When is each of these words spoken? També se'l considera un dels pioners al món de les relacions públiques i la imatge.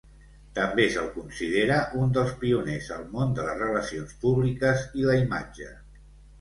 També 0.59 0.85
se'l 0.95 1.09
considera 1.17 1.77
un 1.99 2.15
dels 2.15 2.33
pioners 2.41 2.89
al 2.97 3.05
món 3.13 3.37
de 3.43 3.47
les 3.51 3.63
relacions 3.63 4.19
públiques 4.27 4.91
i 5.03 5.09
la 5.13 5.23
imatge. 5.23 5.73